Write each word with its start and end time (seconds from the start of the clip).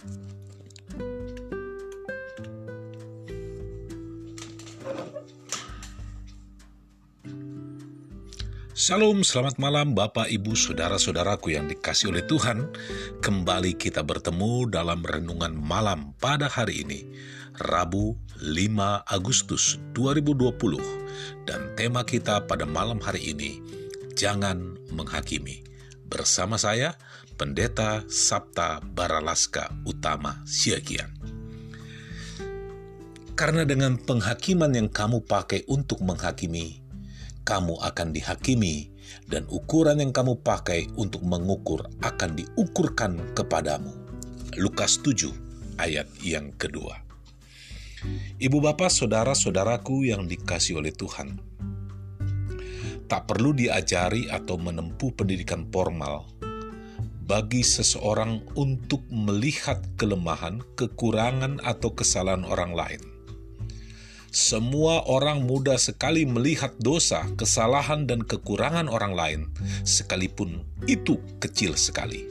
Shalom, 0.00 0.16
selamat 9.20 9.60
malam 9.60 9.92
Bapak, 9.92 10.32
Ibu, 10.32 10.56
Saudara-saudaraku 10.56 11.52
yang 11.52 11.68
dikasih 11.68 12.16
oleh 12.16 12.24
Tuhan. 12.24 12.72
Kembali 13.20 13.76
kita 13.76 14.00
bertemu 14.00 14.72
dalam 14.72 15.04
renungan 15.04 15.52
malam 15.52 16.16
pada 16.16 16.48
hari 16.48 16.88
ini, 16.88 17.04
Rabu 17.60 18.16
5 18.40 19.04
Agustus 19.04 19.76
2020. 19.92 20.80
Dan 21.44 21.76
tema 21.76 22.08
kita 22.08 22.48
pada 22.48 22.64
malam 22.64 23.04
hari 23.04 23.36
ini, 23.36 23.60
Jangan 24.16 24.80
Menghakimi. 24.96 25.60
Bersama 26.08 26.56
saya, 26.56 26.96
Pendeta 27.40 28.04
Sabta 28.04 28.84
Baralaska 28.84 29.72
Utama 29.88 30.44
Siagian. 30.44 31.08
Karena 33.32 33.64
dengan 33.64 33.96
penghakiman 33.96 34.68
yang 34.76 34.92
kamu 34.92 35.24
pakai 35.24 35.64
untuk 35.64 36.04
menghakimi, 36.04 36.84
kamu 37.48 37.80
akan 37.80 38.12
dihakimi, 38.12 38.92
dan 39.24 39.48
ukuran 39.48 40.04
yang 40.04 40.12
kamu 40.12 40.36
pakai 40.44 40.92
untuk 41.00 41.24
mengukur 41.24 41.88
akan 42.04 42.36
diukurkan 42.36 43.32
kepadamu. 43.32 43.88
Lukas 44.60 45.00
7 45.00 45.32
ayat 45.80 46.12
yang 46.20 46.52
kedua. 46.60 47.00
Ibu 48.36 48.60
bapak 48.60 48.92
saudara-saudaraku 48.92 50.12
yang 50.12 50.28
dikasih 50.28 50.76
oleh 50.76 50.92
Tuhan, 50.92 51.40
tak 53.08 53.24
perlu 53.24 53.56
diajari 53.56 54.28
atau 54.28 54.60
menempuh 54.60 55.16
pendidikan 55.16 55.64
formal 55.72 56.28
bagi 57.30 57.62
seseorang 57.62 58.42
untuk 58.58 59.06
melihat 59.06 59.78
kelemahan, 59.94 60.58
kekurangan, 60.74 61.62
atau 61.62 61.94
kesalahan 61.94 62.42
orang 62.42 62.74
lain 62.74 62.98
semua 64.30 65.02
orang 65.10 65.42
mudah 65.42 65.74
sekali 65.74 66.22
melihat 66.22 66.70
dosa, 66.78 67.26
kesalahan, 67.34 68.06
dan 68.06 68.22
kekurangan 68.22 68.86
orang 68.86 69.10
lain, 69.10 69.40
sekalipun 69.82 70.62
itu 70.86 71.18
kecil 71.42 71.74
sekali. 71.74 72.30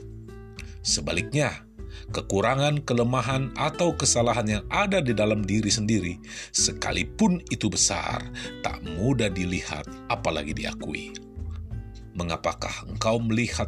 Sebaliknya, 0.80 1.68
kekurangan, 2.16 2.88
kelemahan, 2.88 3.52
atau 3.60 4.00
kesalahan 4.00 4.48
yang 4.48 4.64
ada 4.72 5.04
di 5.04 5.12
dalam 5.12 5.44
diri 5.44 5.68
sendiri, 5.68 6.16
sekalipun 6.56 7.44
itu 7.52 7.68
besar, 7.68 8.24
tak 8.64 8.80
mudah 8.96 9.28
dilihat, 9.28 9.84
apalagi 10.08 10.56
diakui. 10.56 11.12
Mengapakah 12.16 12.88
engkau 12.88 13.20
melihat 13.20 13.68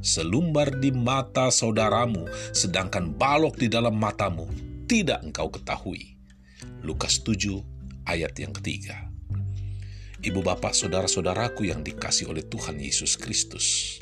selumbar 0.00 0.80
di 0.80 0.90
mata 0.90 1.52
saudaramu, 1.52 2.26
sedangkan 2.56 3.12
balok 3.14 3.60
di 3.60 3.68
dalam 3.68 3.96
matamu 3.96 4.48
tidak 4.90 5.22
engkau 5.22 5.52
ketahui? 5.52 6.18
Lukas 6.82 7.22
7 7.22 7.62
ayat 8.08 8.34
yang 8.40 8.50
ketiga. 8.50 9.06
Ibu 10.20 10.44
bapak 10.44 10.76
saudara-saudaraku 10.76 11.70
yang 11.70 11.80
dikasih 11.80 12.28
oleh 12.28 12.44
Tuhan 12.44 12.76
Yesus 12.76 13.16
Kristus. 13.16 13.96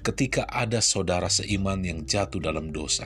Ketika 0.00 0.48
ada 0.48 0.80
saudara 0.80 1.28
seiman 1.28 1.84
yang 1.84 2.08
jatuh 2.08 2.40
dalam 2.40 2.72
dosa, 2.72 3.04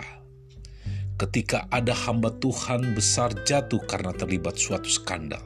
ketika 1.19 1.67
ada 1.75 1.91
hamba 1.91 2.31
Tuhan 2.39 2.95
besar 2.95 3.35
jatuh 3.43 3.83
karena 3.83 4.15
terlibat 4.15 4.55
suatu 4.55 4.87
skandal, 4.87 5.43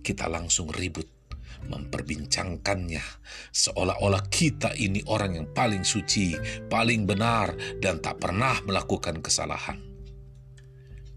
kita 0.00 0.24
langsung 0.24 0.72
ribut 0.72 1.17
memperbincangkannya 1.66 3.02
seolah-olah 3.50 4.30
kita 4.30 4.78
ini 4.78 5.02
orang 5.10 5.42
yang 5.42 5.46
paling 5.50 5.82
suci, 5.82 6.38
paling 6.70 7.04
benar, 7.08 7.56
dan 7.82 7.98
tak 7.98 8.22
pernah 8.22 8.54
melakukan 8.62 9.18
kesalahan 9.18 9.88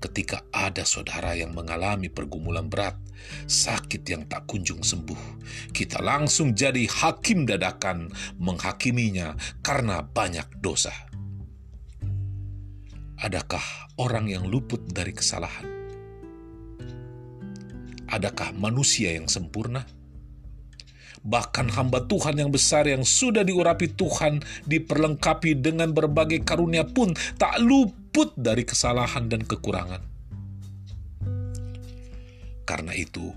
ketika 0.01 0.41
ada 0.49 0.81
saudara 0.81 1.37
yang 1.37 1.53
mengalami 1.53 2.09
pergumulan 2.09 2.65
berat, 2.65 2.97
sakit 3.45 4.01
yang 4.09 4.25
tak 4.25 4.49
kunjung 4.49 4.81
sembuh, 4.81 5.45
kita 5.71 6.01
langsung 6.01 6.57
jadi 6.57 6.89
hakim 6.89 7.45
dadakan 7.45 8.09
menghakiminya 8.41 9.37
karena 9.61 10.01
banyak 10.01 10.49
dosa. 10.57 10.91
Adakah 13.21 13.93
orang 14.01 14.33
yang 14.33 14.49
luput 14.49 14.81
dari 14.89 15.13
kesalahan? 15.13 15.69
Adakah 18.09 18.57
manusia 18.57 19.13
yang 19.13 19.29
sempurna? 19.29 19.85
Bahkan 21.21 21.77
hamba 21.77 22.01
Tuhan 22.09 22.41
yang 22.41 22.49
besar 22.49 22.89
yang 22.89 23.05
sudah 23.05 23.45
diurapi 23.45 23.93
Tuhan, 23.93 24.41
diperlengkapi 24.65 25.61
dengan 25.61 25.93
berbagai 25.93 26.41
karunia 26.41 26.81
pun 26.81 27.13
tak 27.37 27.61
luput 27.61 28.33
dari 28.33 28.65
kesalahan 28.65 29.29
dan 29.29 29.45
kekurangan. 29.45 30.01
Karena 32.65 32.93
itu, 32.97 33.29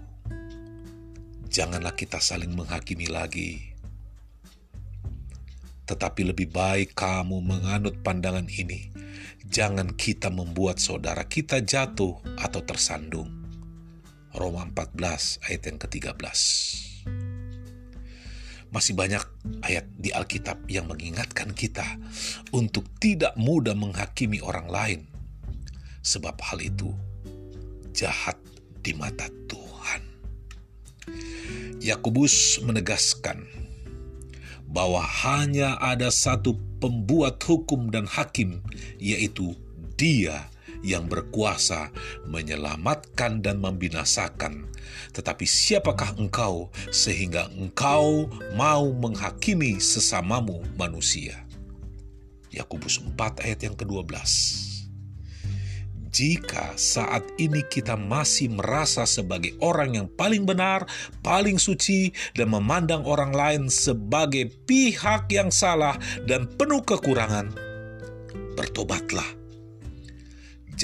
janganlah 1.52 1.92
kita 1.92 2.24
saling 2.24 2.56
menghakimi 2.56 3.04
lagi. 3.10 3.74
Tetapi 5.84 6.32
lebih 6.32 6.48
baik 6.48 6.96
kamu 6.96 7.44
menganut 7.44 8.00
pandangan 8.00 8.48
ini. 8.48 8.88
Jangan 9.44 9.92
kita 9.92 10.32
membuat 10.32 10.80
saudara 10.80 11.28
kita 11.28 11.60
jatuh 11.60 12.16
atau 12.40 12.60
tersandung. 12.64 13.28
Roma 14.32 14.64
14 14.72 15.44
ayat 15.44 15.62
yang 15.68 15.78
ke-13. 15.78 16.93
Masih 18.74 18.98
banyak 18.98 19.22
ayat 19.62 19.86
di 19.94 20.10
Alkitab 20.10 20.66
yang 20.66 20.90
mengingatkan 20.90 21.54
kita 21.54 21.86
untuk 22.50 22.90
tidak 22.98 23.38
mudah 23.38 23.78
menghakimi 23.78 24.42
orang 24.42 24.66
lain, 24.66 25.00
sebab 26.02 26.34
hal 26.42 26.58
itu 26.58 26.90
jahat 27.94 28.34
di 28.82 28.90
mata 28.98 29.30
Tuhan. 29.46 30.02
Yakobus 31.78 32.58
menegaskan 32.66 33.46
bahwa 34.66 35.06
hanya 35.06 35.78
ada 35.78 36.10
satu 36.10 36.58
pembuat 36.82 37.38
hukum 37.46 37.94
dan 37.94 38.10
hakim, 38.10 38.58
yaitu 38.98 39.54
Dia 39.94 40.50
yang 40.84 41.08
berkuasa 41.08 41.88
menyelamatkan 42.28 43.40
dan 43.40 43.58
membinasakan. 43.64 44.68
Tetapi 45.16 45.48
siapakah 45.48 46.12
engkau 46.20 46.68
sehingga 46.92 47.48
engkau 47.56 48.28
mau 48.52 48.92
menghakimi 48.92 49.80
sesamamu 49.80 50.60
manusia? 50.76 51.40
Yakobus 52.52 53.00
4 53.02 53.42
ayat 53.42 53.60
yang 53.66 53.74
ke-12 53.74 54.14
jika 56.14 56.78
saat 56.78 57.26
ini 57.42 57.66
kita 57.66 57.98
masih 57.98 58.46
merasa 58.54 59.02
sebagai 59.02 59.50
orang 59.58 59.98
yang 59.98 60.06
paling 60.14 60.46
benar, 60.46 60.86
paling 61.26 61.58
suci, 61.58 62.14
dan 62.38 62.54
memandang 62.54 63.02
orang 63.02 63.34
lain 63.34 63.66
sebagai 63.66 64.46
pihak 64.62 65.26
yang 65.34 65.50
salah 65.50 65.98
dan 66.22 66.46
penuh 66.46 66.86
kekurangan, 66.86 67.50
bertobatlah 68.54 69.26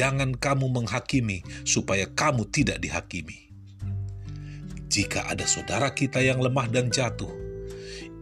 Jangan 0.00 0.32
kamu 0.32 0.72
menghakimi 0.80 1.44
supaya 1.68 2.08
kamu 2.08 2.48
tidak 2.48 2.80
dihakimi. 2.80 3.52
Jika 4.88 5.28
ada 5.28 5.44
saudara 5.44 5.92
kita 5.92 6.24
yang 6.24 6.40
lemah 6.40 6.72
dan 6.72 6.88
jatuh, 6.88 7.28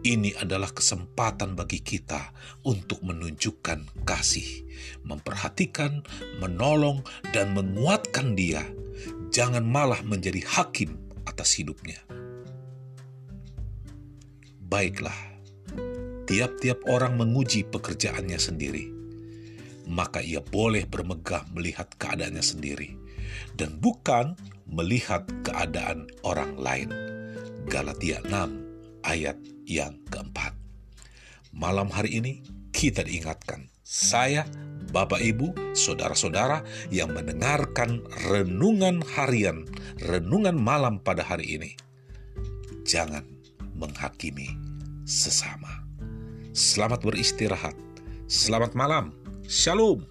ini 0.02 0.34
adalah 0.42 0.74
kesempatan 0.74 1.54
bagi 1.54 1.78
kita 1.78 2.34
untuk 2.66 2.98
menunjukkan 3.06 4.02
kasih, 4.02 4.66
memperhatikan, 5.06 6.02
menolong, 6.42 7.06
dan 7.30 7.54
menguatkan 7.54 8.34
dia. 8.34 8.66
Jangan 9.30 9.62
malah 9.62 10.02
menjadi 10.02 10.42
hakim 10.50 10.98
atas 11.30 11.62
hidupnya. 11.62 12.02
Baiklah, 14.66 15.14
tiap-tiap 16.26 16.82
orang 16.90 17.14
menguji 17.14 17.70
pekerjaannya 17.70 18.42
sendiri 18.42 18.97
maka 19.88 20.20
ia 20.20 20.44
boleh 20.44 20.85
bermegah 20.85 21.49
melihat 21.56 21.88
keadaannya 21.96 22.44
sendiri 22.44 22.94
dan 23.56 23.81
bukan 23.81 24.37
melihat 24.69 25.25
keadaan 25.43 26.06
orang 26.23 26.52
lain. 26.61 26.93
Galatia 27.64 28.20
6 28.29 29.05
ayat 29.05 29.37
yang 29.64 29.96
keempat. 30.12 30.52
Malam 31.56 31.88
hari 31.88 32.20
ini 32.20 32.32
kita 32.70 33.02
diingatkan, 33.02 33.73
saya, 33.82 34.44
Bapak 34.93 35.20
Ibu, 35.20 35.73
saudara-saudara 35.73 36.61
yang 36.93 37.12
mendengarkan 37.17 38.05
renungan 38.29 39.00
harian, 39.17 39.64
renungan 40.05 40.56
malam 40.56 41.00
pada 41.00 41.25
hari 41.25 41.56
ini. 41.56 41.73
Jangan 42.84 43.25
menghakimi 43.76 44.49
sesama. 45.08 45.84
Selamat 46.52 47.05
beristirahat. 47.05 47.76
Selamat 48.29 48.76
malam. 48.76 49.12
Shalom. 49.48 50.04